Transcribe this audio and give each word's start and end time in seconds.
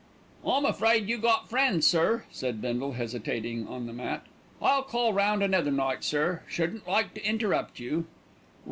"I'm 0.43 0.65
afraid 0.65 1.07
you 1.09 1.19
got 1.19 1.47
friends, 1.47 1.85
sir," 1.85 2.23
said 2.31 2.59
Bindle, 2.59 2.93
hesitating 2.93 3.67
on 3.67 3.85
the 3.85 3.93
mat. 3.93 4.25
"I'll 4.59 4.81
call 4.81 5.13
round 5.13 5.43
another 5.43 5.69
night, 5.69 6.03
sir. 6.03 6.41
Shouldn't 6.47 6.87
like 6.87 7.13
to 7.13 7.23
interrupt 7.23 7.79
you." 7.79 8.07